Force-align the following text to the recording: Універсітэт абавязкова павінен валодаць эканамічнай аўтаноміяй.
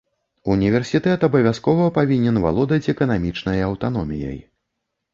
Універсітэт 0.53 1.25
абавязкова 1.27 1.91
павінен 1.99 2.41
валодаць 2.49 2.83
эканамічнай 2.97 3.65
аўтаноміяй. 3.71 4.47